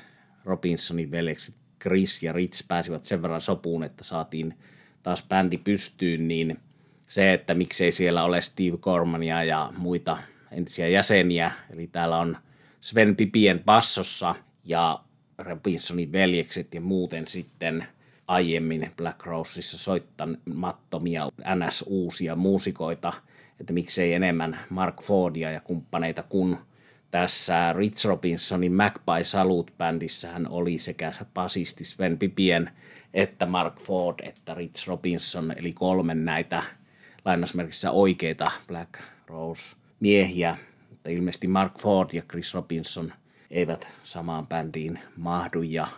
Robinsonin 0.45 1.11
veljekset 1.11 1.55
Chris 1.83 2.23
ja 2.23 2.33
Rich 2.33 2.69
pääsivät 2.69 3.05
sen 3.05 3.23
verran 3.23 3.41
sopuun, 3.41 3.85
että 3.85 4.05
saatiin 4.05 4.55
taas 5.03 5.27
bändi 5.29 5.59
pystyyn, 5.59 6.29
niin 6.29 6.61
se, 7.07 7.33
että 7.33 7.55
miksei 7.55 7.93
siellä 7.93 8.25
ole 8.25 8.41
Steve 8.41 8.77
Cormania 8.77 9.45
ja 9.45 9.73
muita 9.77 10.19
entisiä 10.51 10.89
jäseniä, 10.89 11.53
eli 11.71 11.87
täällä 11.87 12.19
on 12.19 12.37
Sven 12.81 13.17
Pipien 13.17 13.61
bassossa 13.65 14.35
ja 14.65 15.01
Robinsonin 15.39 16.13
veljekset 16.13 16.75
ja 16.75 16.81
muuten 16.81 17.27
sitten 17.27 17.87
aiemmin 18.29 18.91
Black 18.97 19.27
Roseissa 19.27 19.79
soittamattomia 19.79 21.29
NS-uusia 21.55 22.37
muusikoita, 22.37 23.13
että 23.61 23.73
miksei 23.73 24.13
enemmän 24.15 24.59
Mark 24.71 25.03
Fordia 25.03 25.51
ja 25.51 25.61
kumppaneita, 25.61 26.23
kun 26.23 26.59
tässä 27.15 27.73
Rich 27.73 28.07
Robinsonin 28.07 28.73
Magpie 28.73 29.25
Salute-bändissä 29.25 30.29
hän 30.29 30.49
oli 30.49 30.79
sekä 30.79 31.13
basisti 31.35 31.85
Sven 31.85 32.19
Pipien 32.19 32.71
että 33.15 33.47
Mark 33.47 33.81
Ford 33.81 34.19
että 34.23 34.55
Rich 34.55 34.89
Robinson, 34.89 35.53
eli 35.57 35.73
kolmen 35.73 36.25
näitä 36.25 36.63
lainausmerkissä 37.25 37.91
oikeita 37.91 38.51
Black 38.69 39.01
Rose-miehiä. 39.27 40.57
Mutta 40.91 41.11
ilmeisesti 41.11 41.47
Mark 41.47 41.79
Ford 41.79 42.11
ja 42.13 42.23
Chris 42.23 42.55
Robinson 42.55 43.13
eivät 43.51 43.87
samaan 44.03 44.47
bändiin 44.47 44.99
mahdu 45.17 45.63
ja 45.63 45.89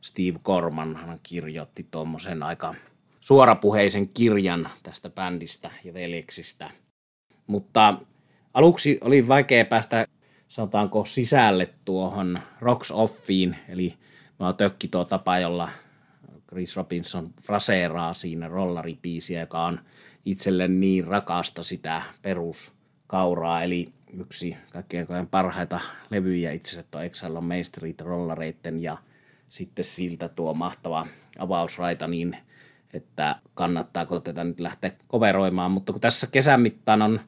Steve 0.00 0.38
Corman 0.38 1.20
kirjoitti 1.22 1.86
tuommoisen 1.90 2.42
aika 2.42 2.74
suorapuheisen 3.20 4.08
kirjan 4.08 4.68
tästä 4.82 5.10
bändistä 5.10 5.70
ja 5.84 5.94
veljeksistä. 5.94 6.70
Mutta 7.46 7.98
aluksi 8.54 8.98
oli 9.00 9.28
vaikea 9.28 9.64
päästä, 9.64 10.06
sanotaanko, 10.48 11.04
sisälle 11.04 11.68
tuohon 11.84 12.38
Rocks 12.60 12.90
Offiin, 12.90 13.56
eli 13.68 13.94
mä 14.38 14.52
tökki 14.52 14.88
tuo 14.88 15.04
tapa, 15.04 15.38
jolla 15.38 15.68
Chris 16.48 16.76
Robinson 16.76 17.30
fraseeraa 17.42 18.12
siinä 18.12 18.48
rollaripiisiä, 18.48 19.40
joka 19.40 19.64
on 19.64 19.80
itselle 20.24 20.68
niin 20.68 21.06
rakasta 21.06 21.62
sitä 21.62 22.02
peruskauraa, 22.22 23.62
eli 23.62 23.92
yksi 24.20 24.56
kaikkein 24.72 25.06
parhaita 25.30 25.80
levyjä 26.10 26.52
itse 26.52 26.70
asiassa 26.70 26.98
on 26.98 27.04
Exile 27.04 27.38
on 27.38 27.44
Main 27.44 27.64
Street 27.64 28.00
rollareitten 28.00 28.82
ja 28.82 28.98
sitten 29.48 29.84
siltä 29.84 30.28
tuo 30.28 30.54
mahtava 30.54 31.06
avausraita 31.38 32.06
niin, 32.06 32.36
että 32.92 33.36
kannattaako 33.54 34.20
tätä 34.20 34.44
nyt 34.44 34.60
lähteä 34.60 34.92
koveroimaan. 35.08 35.70
Mutta 35.70 35.92
kun 35.92 36.00
tässä 36.00 36.26
kesän 36.26 36.60
mittaan 36.60 37.02
on 37.02 37.20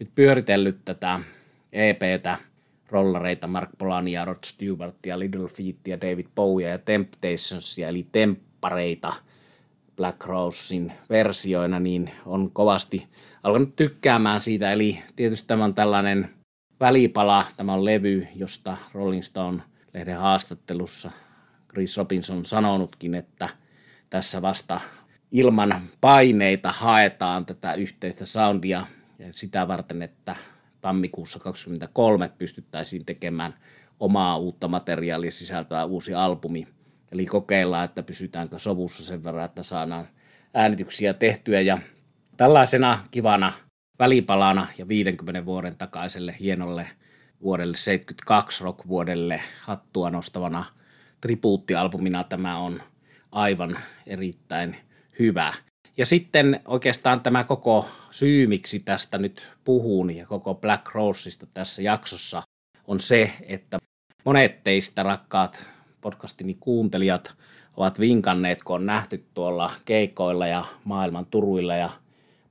nyt 0.00 0.10
pyöritellyt 0.14 0.84
tätä 0.84 1.20
EPtä, 1.72 2.38
rollareita, 2.90 3.46
Mark 3.46 3.70
Polania, 3.78 4.24
Rod 4.24 4.38
Stewartia, 4.44 5.18
Little 5.18 5.48
Feetia, 5.48 6.00
David 6.00 6.26
Bowie 6.34 6.68
ja 6.68 6.78
Temptationsia, 6.78 7.88
eli 7.88 8.06
temppareita 8.12 9.12
Black 9.96 10.24
Rosein 10.24 10.92
versioina, 11.10 11.80
niin 11.80 12.10
on 12.26 12.50
kovasti 12.50 13.06
alkanut 13.42 13.76
tykkäämään 13.76 14.40
siitä. 14.40 14.72
Eli 14.72 14.98
tietysti 15.16 15.46
tämä 15.46 15.64
on 15.64 15.74
tällainen 15.74 16.30
välipala, 16.80 17.44
tämä 17.56 17.72
on 17.74 17.84
levy, 17.84 18.26
josta 18.34 18.76
Rolling 18.92 19.22
Stone-lehden 19.22 20.18
haastattelussa 20.18 21.10
Chris 21.70 21.96
Robinson 21.96 22.44
sanonutkin, 22.44 23.14
että 23.14 23.48
tässä 24.10 24.42
vasta 24.42 24.80
ilman 25.30 25.82
paineita 26.00 26.72
haetaan 26.72 27.46
tätä 27.46 27.74
yhteistä 27.74 28.26
soundia 28.26 28.86
ja 29.18 29.26
sitä 29.30 29.68
varten, 29.68 30.02
että 30.02 30.36
tammikuussa 30.86 31.38
2023 31.38 32.28
pystyttäisiin 32.38 33.04
tekemään 33.04 33.54
omaa 34.00 34.38
uutta 34.38 34.68
materiaalia 34.68 35.30
sisältävä 35.30 35.84
uusi 35.84 36.14
albumi. 36.14 36.68
Eli 37.12 37.26
kokeillaan, 37.26 37.84
että 37.84 38.02
pysytäänkö 38.02 38.58
sovussa 38.58 39.04
sen 39.04 39.24
verran, 39.24 39.44
että 39.44 39.62
saadaan 39.62 40.08
äänityksiä 40.54 41.14
tehtyä 41.14 41.60
ja 41.60 41.78
Tällaisena 42.36 42.98
kivana 43.10 43.52
välipalana 43.98 44.66
ja 44.78 44.88
50 44.88 45.44
vuoden 45.44 45.76
takaiselle 45.76 46.34
hienolle 46.40 46.86
vuodelle 47.42 47.76
72 47.76 48.64
rock-vuodelle 48.64 49.40
hattua 49.60 50.10
nostavana 50.10 50.64
tribuuttialbumina 51.20 52.24
tämä 52.24 52.58
on 52.58 52.82
aivan 53.32 53.78
erittäin 54.06 54.76
hyvä. 55.18 55.52
Ja 55.96 56.06
sitten 56.06 56.60
oikeastaan 56.64 57.20
tämä 57.20 57.44
koko 57.44 57.88
syy, 58.10 58.46
miksi 58.46 58.80
tästä 58.80 59.18
nyt 59.18 59.52
puhun 59.64 60.16
ja 60.16 60.26
koko 60.26 60.54
Black 60.54 60.94
Roseista 60.94 61.46
tässä 61.54 61.82
jaksossa 61.82 62.42
on 62.86 63.00
se, 63.00 63.32
että 63.42 63.78
monet 64.24 64.64
teistä 64.64 65.02
rakkaat 65.02 65.68
podcastini 66.00 66.56
kuuntelijat 66.60 67.34
ovat 67.76 68.00
vinkanneet, 68.00 68.62
kun 68.62 68.76
on 68.76 68.86
nähty 68.86 69.24
tuolla 69.34 69.70
keikoilla 69.84 70.46
ja 70.46 70.64
maailman 70.84 71.26
turuilla 71.26 71.76
ja 71.76 71.90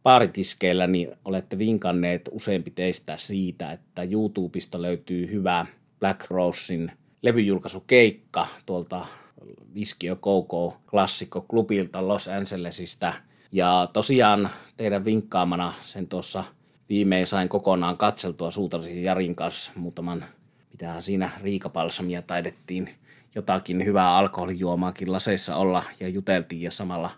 baaritiskeillä, 0.04 0.88
niin 0.88 1.12
olette 1.26 1.58
vinkanneet 1.58 2.30
useampi 2.32 2.72
teistä 2.72 3.18
siitä, 3.18 3.72
että 3.72 4.04
YouTubesta 4.04 4.82
löytyy 4.82 5.32
hyvä 5.32 5.66
Black 6.00 6.30
Rosein 6.30 6.92
levyjulkaisukeikka 7.22 8.48
tuolta 8.66 9.06
Viskio 9.76 10.16
Koko 10.16 10.78
klubilta 11.48 12.08
Los 12.08 12.28
Angelesista. 12.28 13.14
Ja 13.52 13.90
tosiaan 13.94 14.50
teidän 14.78 15.06
vinkkaamana 15.06 15.74
sen 15.82 16.08
tuossa 16.08 16.44
viimein 16.90 17.28
sain 17.28 17.50
kokonaan 17.50 17.98
katseltua 17.98 18.52
Suutarisen 18.52 19.04
Jarin 19.04 19.36
kanssa 19.36 19.72
muutaman, 19.76 20.26
mitähän 20.72 21.04
siinä 21.04 21.30
riikapalsamia 21.44 22.22
taidettiin 22.22 22.90
jotakin 23.36 23.86
hyvää 23.86 24.18
alkoholijuomaakin 24.18 25.12
laseissa 25.12 25.56
olla 25.56 25.84
ja 26.00 26.08
juteltiin 26.08 26.62
ja 26.62 26.72
samalla 26.72 27.12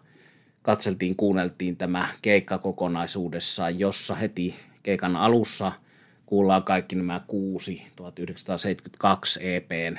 katseltiin, 0.61 1.15
kuunneltiin 1.15 1.77
tämä 1.77 2.07
keikka 2.21 2.57
kokonaisuudessaan, 2.57 3.79
jossa 3.79 4.15
heti 4.15 4.55
keikan 4.83 5.15
alussa 5.15 5.71
kuullaan 6.25 6.63
kaikki 6.63 6.95
nämä 6.95 7.21
kuusi 7.27 7.83
1972 7.95 9.39
EPn 9.55 9.97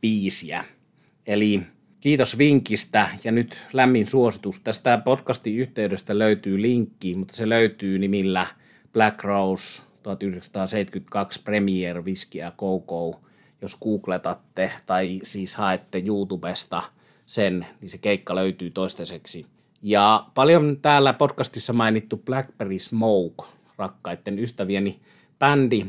biisiä. 0.00 0.64
Eli 1.26 1.62
kiitos 2.00 2.38
vinkistä 2.38 3.08
ja 3.24 3.32
nyt 3.32 3.56
lämmin 3.72 4.06
suositus. 4.06 4.60
Tästä 4.60 4.98
podcastin 4.98 5.56
yhteydestä 5.56 6.18
löytyy 6.18 6.62
linkki, 6.62 7.14
mutta 7.14 7.36
se 7.36 7.48
löytyy 7.48 7.98
nimillä 7.98 8.46
Black 8.92 9.24
Rose 9.24 9.82
1972 10.02 11.42
Premiere 11.42 12.00
Whisky 12.00 12.38
ja 12.38 12.52
Coco. 12.58 13.20
Jos 13.62 13.78
googletatte 13.78 14.72
tai 14.86 15.20
siis 15.22 15.56
haette 15.56 16.02
YouTubesta 16.06 16.82
sen, 17.26 17.66
niin 17.80 17.88
se 17.88 17.98
keikka 17.98 18.34
löytyy 18.34 18.70
toistaiseksi. 18.70 19.46
Ja 19.82 20.26
paljon 20.34 20.78
täällä 20.82 21.12
podcastissa 21.12 21.72
mainittu 21.72 22.16
Blackberry 22.16 22.78
Smoke, 22.78 23.44
rakkaiden 23.76 24.38
ystävieni 24.38 25.00
bändi, 25.38 25.86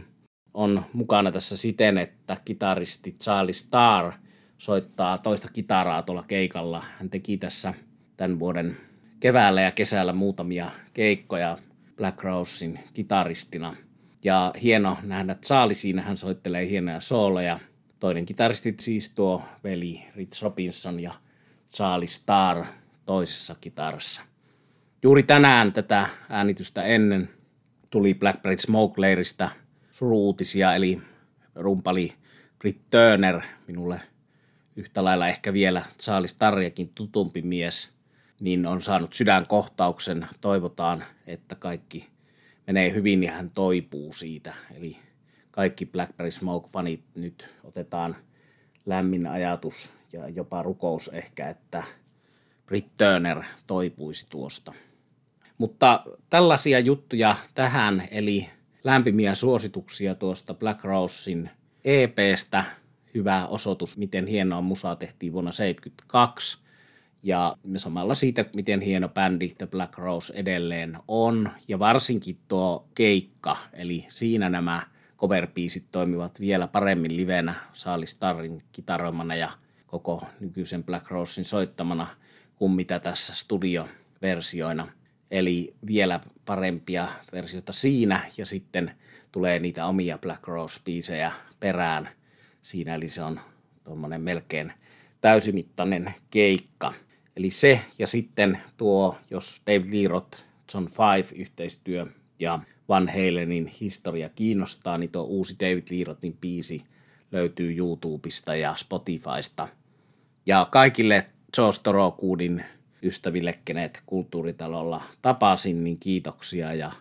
on 0.54 0.82
mukana 0.94 1.32
tässä 1.32 1.58
siten, 1.58 1.98
että 1.98 2.38
kitaristi 2.46 3.16
Charlie 3.20 3.54
Starr– 3.54 4.14
soittaa 4.60 5.18
toista 5.18 5.48
kitaraa 5.54 6.02
tuolla 6.02 6.24
keikalla. 6.28 6.84
Hän 6.98 7.10
teki 7.10 7.38
tässä 7.38 7.74
tämän 8.18 8.40
vuoden 8.40 8.78
keväällä 9.20 9.62
ja 9.62 9.72
kesällä 9.72 10.14
muutamia 10.14 10.72
keikkoja 10.94 11.58
Black 11.98 12.24
Rosein 12.24 12.80
kitaristina. 12.94 13.76
Ja 14.24 14.54
hieno 14.62 14.98
nähdä 15.04 15.36
Charlie 15.36 15.76
siinä, 15.76 16.02
hän 16.02 16.18
soittelee 16.18 16.68
hienoja 16.68 17.00
sooloja. 17.00 17.60
Toinen 18.00 18.26
kitaristi 18.26 18.76
siis 18.80 19.16
tuo 19.16 19.42
veli 19.64 20.04
Rich 20.16 20.44
Robinson 20.44 21.00
ja 21.00 21.12
Charlie 21.74 22.08
Starr 22.08 22.66
toisessa 23.06 23.56
kitarassa. 23.62 24.22
Juuri 25.04 25.24
tänään 25.24 25.74
tätä 25.74 26.10
äänitystä 26.30 26.84
ennen 26.84 27.30
tuli 27.90 28.14
Blackberry 28.14 28.58
Smoke-leiristä 28.58 29.50
suruutisia, 29.92 30.76
eli 30.76 31.02
rumpali 31.56 32.14
Britt 32.60 32.90
Turner, 32.90 33.42
minulle 33.68 34.02
yhtä 34.80 35.04
lailla 35.04 35.28
ehkä 35.28 35.54
vielä 35.54 35.84
Charles 36.02 36.36
Tarjakin 36.36 36.92
tutumpi 36.96 37.42
mies, 37.42 37.96
niin 38.42 38.66
on 38.66 38.82
saanut 38.82 39.14
sydänkohtauksen. 39.14 40.28
Toivotaan, 40.42 41.04
että 41.28 41.56
kaikki 41.56 42.08
menee 42.68 42.94
hyvin 42.94 43.24
ja 43.24 43.32
hän 43.32 43.50
toipuu 43.50 44.14
siitä. 44.14 44.54
Eli 44.78 44.98
kaikki 45.52 45.86
Blackberry 45.86 46.32
Smoke-fanit 46.32 47.02
nyt 47.16 47.46
otetaan 47.64 48.16
lämmin 48.86 49.28
ajatus 49.28 49.94
ja 50.14 50.30
jopa 50.30 50.64
rukous 50.64 51.08
ehkä, 51.08 51.50
että 51.50 51.84
Britt 52.66 52.98
Turner 52.98 53.44
toipuisi 53.68 54.28
tuosta. 54.30 54.74
Mutta 55.58 56.04
tällaisia 56.30 56.80
juttuja 56.80 57.36
tähän, 57.56 58.08
eli 58.12 58.50
lämpimiä 58.84 59.36
suosituksia 59.36 60.16
tuosta 60.16 60.54
Black 60.54 60.84
Rosein 60.84 61.50
EPstä– 61.84 62.64
hyvä 63.14 63.48
osoitus, 63.48 63.98
miten 63.98 64.28
hienoa 64.28 64.62
musaa 64.62 64.96
tehtiin 64.96 65.34
vuonna 65.34 65.52
1972. 65.52 66.60
Ja 67.24 67.56
samalla 67.78 68.16
siitä, 68.16 68.46
miten 68.56 68.82
hieno 68.82 69.10
bändi 69.10 69.48
The 69.58 69.68
Black 69.68 69.98
Rose 69.98 70.34
edelleen 70.34 70.98
on. 71.08 71.50
Ja 71.68 71.80
varsinkin 71.80 72.38
tuo 72.48 72.88
keikka, 72.96 73.58
eli 73.74 74.06
siinä 74.10 74.50
nämä 74.50 74.88
cover 75.18 75.48
toimivat 75.92 76.40
vielä 76.40 76.68
paremmin 76.68 77.18
livenä 77.18 77.54
Saali 77.74 78.08
Starrin 78.08 78.62
kitaroimana 78.72 79.36
ja 79.36 79.52
koko 79.88 80.24
nykyisen 80.40 80.84
Black 80.84 81.12
Rosein 81.12 81.46
soittamana 81.46 82.08
kuin 82.56 82.72
mitä 82.72 83.00
tässä 83.00 83.36
studioversioina. 83.36 84.88
Eli 85.32 85.74
vielä 85.88 86.20
parempia 86.46 87.08
versioita 87.34 87.74
siinä 87.74 88.22
ja 88.38 88.46
sitten 88.46 88.92
tulee 89.32 89.60
niitä 89.60 89.86
omia 89.86 90.18
Black 90.18 90.48
Rose-biisejä 90.48 91.32
perään– 91.60 92.10
siinä, 92.62 92.96
eli 92.96 93.10
se 93.10 93.24
on 93.24 93.40
tuommoinen 93.84 94.22
melkein 94.22 94.74
täysimittainen 95.22 96.14
keikka. 96.32 96.94
Eli 97.36 97.50
se 97.50 97.82
ja 98.00 98.08
sitten 98.08 98.60
tuo, 98.78 99.18
jos 99.32 99.62
Dave 99.68 99.86
Leroth, 99.92 100.44
John 100.74 100.88
Five 100.88 101.42
yhteistyö 101.42 102.06
ja 102.40 102.60
Van 102.90 103.08
Halenin 103.08 103.68
historia 103.68 104.30
kiinnostaa, 104.30 104.98
niin 104.98 105.12
tuo 105.12 105.24
uusi 105.24 105.56
David 105.60 105.88
Lerothin 105.92 106.38
biisi 106.42 106.84
löytyy 107.32 107.78
YouTubesta 107.78 108.56
ja 108.56 108.76
Spotifysta. 108.76 109.68
Ja 110.46 110.68
kaikille 110.72 111.26
Joe 111.58 111.72
Storokuudin 111.72 112.64
ystäville, 113.04 113.60
kenet 113.66 114.04
kulttuuritalolla 114.06 115.02
tapasin, 115.22 115.84
niin 115.84 116.00
kiitoksia 116.00 116.74
ja 116.74 116.92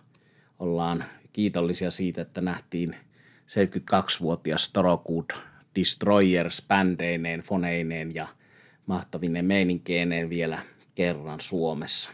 ollaan 0.59 1.05
kiitollisia 1.33 1.91
siitä, 1.91 2.23
että 2.23 2.41
nähtiin 2.41 2.97
72-vuotias 3.47 4.65
Storokuud 4.65 5.31
Destroyers 5.75 6.63
bändeineen, 6.69 7.41
foneineen 7.41 8.15
ja 8.15 8.27
mahtavinen 8.87 9.45
meininkeineen 9.45 10.31
vielä 10.31 10.59
kerran 10.95 11.41
Suomessa. 11.41 12.11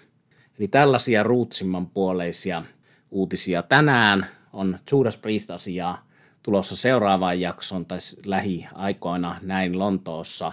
Eli 0.59 0.69
tällaisia 0.69 1.23
ruutsimman 1.23 1.87
puoleisia 1.87 2.64
uutisia 3.11 3.62
tänään 3.62 4.27
on 4.53 4.79
Judas 4.93 5.17
Priest-asiaa 5.17 6.07
tulossa 6.43 6.77
seuraavaan 6.77 7.40
jakson 7.40 7.87
tai 7.87 7.99
lähiaikoina 8.27 9.38
näin 9.43 9.79
Lontoossa 9.79 10.53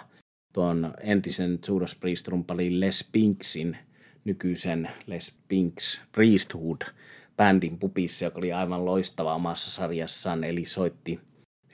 tuon 0.54 0.94
entisen 1.02 1.60
Judas 1.68 1.96
Priest-rumpalin 1.96 2.80
Les 2.80 3.10
Pinksin 3.12 3.78
nykyisen 4.26 4.90
Les 5.08 5.38
Pinks 5.48 6.02
Priesthood 6.12 6.82
bändin 7.38 7.80
pupissa, 7.80 8.26
joka 8.26 8.38
oli 8.38 8.54
aivan 8.54 8.86
loistava 8.86 9.36
omassa 9.36 9.72
sarjassaan, 9.72 10.44
eli 10.44 10.66
soitti 10.66 11.20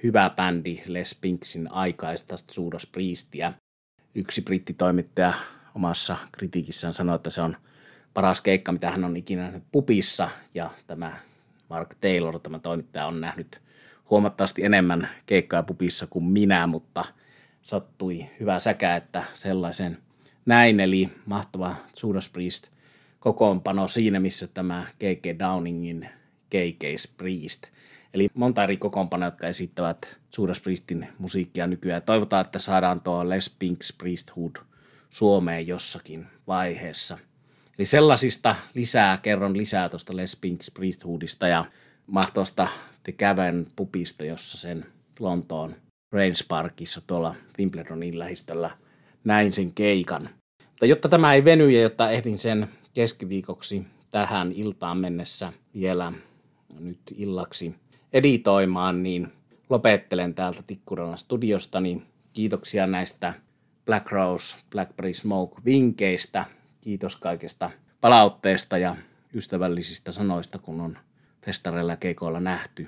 hyvä 0.03 0.29
bändi 0.29 0.81
Les 0.87 1.17
Pinksin 1.21 1.71
aikaista 1.71 2.35
Judas 2.57 2.85
Priestia. 2.85 3.53
Yksi 4.15 4.41
brittitoimittaja 4.41 5.33
omassa 5.75 6.17
kritiikissään 6.31 6.93
sanoi, 6.93 7.15
että 7.15 7.29
se 7.29 7.41
on 7.41 7.57
paras 8.13 8.41
keikka, 8.41 8.71
mitä 8.71 8.91
hän 8.91 9.05
on 9.05 9.17
ikinä 9.17 9.41
nähnyt 9.41 9.63
pupissa, 9.71 10.29
ja 10.53 10.69
tämä 10.87 11.19
Mark 11.69 11.95
Taylor, 12.01 12.39
tämä 12.39 12.59
toimittaja, 12.59 13.05
on 13.05 13.21
nähnyt 13.21 13.61
huomattavasti 14.09 14.63
enemmän 14.63 15.09
keikkaa 15.25 15.63
pupissa 15.63 16.07
kuin 16.07 16.25
minä, 16.25 16.67
mutta 16.67 17.05
sattui 17.61 18.29
hyvä 18.39 18.59
säkä, 18.59 18.95
että 18.95 19.23
sellaisen 19.33 19.97
näin, 20.45 20.79
eli 20.79 21.09
mahtava 21.25 21.75
Judas 22.03 22.29
Priest 22.29 22.67
kokoonpano 23.19 23.87
siinä, 23.87 24.19
missä 24.19 24.47
tämä 24.47 24.85
K.K. 24.99 25.39
Downingin 25.39 26.09
K.K. 26.49 26.83
Priest– 27.17 27.67
Eli 28.13 28.29
monta 28.33 28.63
eri 28.63 28.77
kokoonpanoa, 28.77 29.27
jotka 29.27 29.47
esittävät 29.47 30.19
Judas 30.37 30.61
Priestin 30.61 31.07
musiikkia 31.17 31.67
nykyään. 31.67 32.01
Toivotaan, 32.01 32.45
että 32.45 32.59
saadaan 32.59 33.01
tuo 33.01 33.29
Les 33.29 33.55
Pinks 33.59 33.93
Priesthood 33.97 34.55
Suomeen 35.09 35.67
jossakin 35.67 36.27
vaiheessa. 36.47 37.17
Eli 37.77 37.85
sellaisista 37.85 38.55
lisää, 38.73 39.17
kerron 39.17 39.57
lisää 39.57 39.89
tuosta 39.89 40.15
Les 40.15 40.35
Pinks 40.35 40.71
Priesthoodista 40.71 41.47
ja 41.47 41.65
mahtavasta 42.07 42.67
The 43.03 43.11
Cavern 43.11 43.67
pupista, 43.75 44.25
jossa 44.25 44.57
sen 44.57 44.85
Lontoon 45.19 45.75
Range 46.11 46.39
Parkissa 46.47 47.01
tuolla 47.07 47.35
Wimbledonin 47.59 48.19
lähistöllä 48.19 48.71
näin 49.23 49.53
sen 49.53 49.71
keikan. 49.73 50.29
Mutta 50.65 50.85
jotta 50.85 51.09
tämä 51.09 51.33
ei 51.33 51.45
veny 51.45 51.71
ja 51.71 51.81
jotta 51.81 52.11
ehdin 52.11 52.37
sen 52.37 52.67
keskiviikoksi 52.93 53.87
tähän 54.11 54.51
iltaan 54.51 54.97
mennessä 54.97 55.53
vielä 55.73 56.13
nyt 56.79 56.99
illaksi 57.15 57.75
editoimaan, 58.13 59.03
niin 59.03 59.33
lopettelen 59.69 60.33
täältä 60.33 60.63
Tikkuralan 60.67 61.17
studiostani. 61.17 62.03
Kiitoksia 62.33 62.87
näistä 62.87 63.33
Black 63.85 64.11
Rose, 64.11 64.57
Blackberry 64.71 65.13
Smoke 65.13 65.61
vinkkeistä. 65.65 66.45
Kiitos 66.81 67.15
kaikesta 67.15 67.69
palautteesta 68.01 68.77
ja 68.77 68.95
ystävällisistä 69.33 70.11
sanoista, 70.11 70.57
kun 70.59 70.81
on 70.81 70.97
festareilla 71.45 71.91
ja 71.91 71.97
keikoilla 71.97 72.39
nähty. 72.39 72.87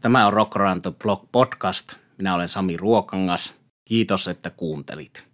Tämä 0.00 0.26
on 0.26 0.32
Rock 0.32 0.56
Around 0.56 0.80
the 0.80 0.92
Block 1.02 1.24
podcast. 1.32 1.94
Minä 2.18 2.34
olen 2.34 2.48
Sami 2.48 2.76
Ruokangas. 2.76 3.54
Kiitos, 3.84 4.28
että 4.28 4.50
kuuntelit. 4.50 5.29